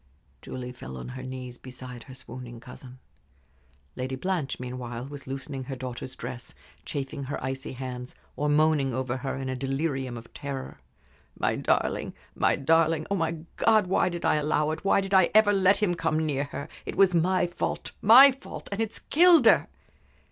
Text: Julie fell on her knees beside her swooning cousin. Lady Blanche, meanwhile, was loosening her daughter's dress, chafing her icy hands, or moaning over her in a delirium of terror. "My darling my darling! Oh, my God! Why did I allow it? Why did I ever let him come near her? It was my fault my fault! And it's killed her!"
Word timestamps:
Julie 0.41 0.71
fell 0.71 0.97
on 0.97 1.09
her 1.09 1.21
knees 1.21 1.59
beside 1.59 2.05
her 2.05 2.15
swooning 2.15 2.59
cousin. 2.59 2.97
Lady 3.95 4.15
Blanche, 4.15 4.59
meanwhile, 4.59 5.05
was 5.05 5.27
loosening 5.27 5.65
her 5.65 5.75
daughter's 5.75 6.15
dress, 6.15 6.55
chafing 6.85 7.25
her 7.25 7.37
icy 7.43 7.73
hands, 7.73 8.15
or 8.35 8.49
moaning 8.49 8.95
over 8.95 9.17
her 9.17 9.35
in 9.35 9.47
a 9.47 9.55
delirium 9.55 10.17
of 10.17 10.33
terror. 10.33 10.79
"My 11.37 11.55
darling 11.55 12.15
my 12.33 12.55
darling! 12.55 13.05
Oh, 13.11 13.15
my 13.15 13.41
God! 13.57 13.85
Why 13.85 14.09
did 14.09 14.25
I 14.25 14.37
allow 14.37 14.71
it? 14.71 14.83
Why 14.83 15.01
did 15.01 15.13
I 15.13 15.29
ever 15.35 15.53
let 15.53 15.77
him 15.77 15.93
come 15.93 16.25
near 16.25 16.45
her? 16.45 16.67
It 16.83 16.95
was 16.95 17.13
my 17.13 17.45
fault 17.45 17.91
my 18.01 18.31
fault! 18.31 18.69
And 18.71 18.81
it's 18.81 18.97
killed 18.97 19.45
her!" 19.45 19.67